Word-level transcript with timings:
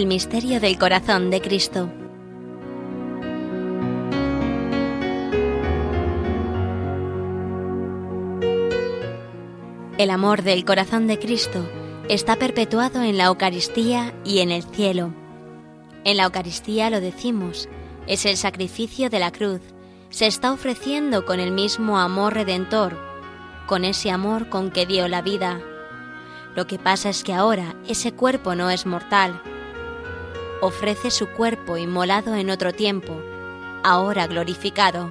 El 0.00 0.06
misterio 0.06 0.60
del 0.60 0.78
corazón 0.78 1.28
de 1.28 1.42
Cristo. 1.42 1.90
El 9.98 10.08
amor 10.08 10.42
del 10.42 10.64
corazón 10.64 11.06
de 11.06 11.18
Cristo 11.18 11.68
está 12.08 12.36
perpetuado 12.36 13.02
en 13.02 13.18
la 13.18 13.24
Eucaristía 13.24 14.14
y 14.24 14.38
en 14.38 14.50
el 14.50 14.62
cielo. 14.62 15.12
En 16.04 16.16
la 16.16 16.24
Eucaristía 16.24 16.88
lo 16.88 17.02
decimos, 17.02 17.68
es 18.06 18.24
el 18.24 18.38
sacrificio 18.38 19.10
de 19.10 19.18
la 19.18 19.32
cruz, 19.32 19.60
se 20.08 20.26
está 20.26 20.54
ofreciendo 20.54 21.26
con 21.26 21.40
el 21.40 21.52
mismo 21.52 21.98
amor 21.98 22.32
redentor, 22.32 22.96
con 23.66 23.84
ese 23.84 24.10
amor 24.10 24.48
con 24.48 24.70
que 24.70 24.86
dio 24.86 25.08
la 25.08 25.20
vida. 25.20 25.60
Lo 26.56 26.66
que 26.66 26.78
pasa 26.78 27.10
es 27.10 27.22
que 27.22 27.34
ahora 27.34 27.76
ese 27.86 28.12
cuerpo 28.12 28.54
no 28.54 28.70
es 28.70 28.86
mortal, 28.86 29.42
ofrece 30.60 31.10
su 31.10 31.28
cuerpo 31.28 31.76
inmolado 31.76 32.34
en 32.34 32.50
otro 32.50 32.72
tiempo, 32.72 33.20
ahora 33.82 34.26
glorificado. 34.26 35.10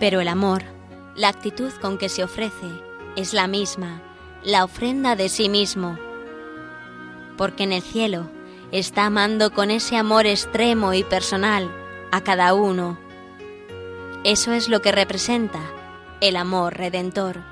Pero 0.00 0.20
el 0.20 0.26
amor, 0.26 0.64
la 1.14 1.28
actitud 1.28 1.70
con 1.80 1.96
que 1.96 2.08
se 2.08 2.24
ofrece, 2.24 2.66
es 3.14 3.32
la 3.32 3.46
misma, 3.46 4.02
la 4.44 4.64
ofrenda 4.64 5.16
de 5.16 5.28
sí 5.28 5.48
mismo. 5.48 5.98
Porque 7.36 7.64
en 7.64 7.72
el 7.72 7.82
cielo 7.82 8.30
está 8.72 9.06
amando 9.06 9.52
con 9.52 9.70
ese 9.70 9.96
amor 9.96 10.26
extremo 10.26 10.94
y 10.94 11.04
personal 11.04 11.70
a 12.10 12.20
cada 12.22 12.54
uno. 12.54 12.98
Eso 14.24 14.52
es 14.52 14.68
lo 14.68 14.80
que 14.80 14.92
representa 14.92 15.60
el 16.20 16.36
amor 16.36 16.76
redentor. 16.76 17.51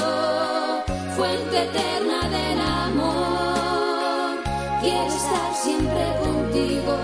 siempre 5.63 6.03
contigo, 6.19 6.95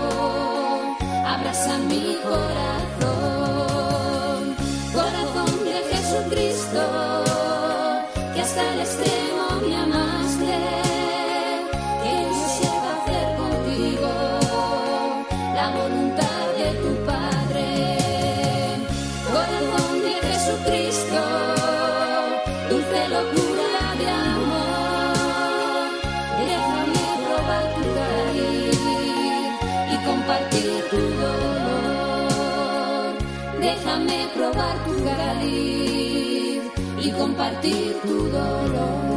abraza 1.26 1.78
mi 1.78 2.16
corazón, 2.24 3.36
corazón 4.92 5.64
de 5.64 5.76
Jesucristo, 5.92 6.82
que 8.34 8.40
hasta 8.40 8.74
el 8.74 8.80
extremo. 8.80 9.17
sentir 37.62 37.94
tu 38.02 38.30
dolor. 38.30 39.07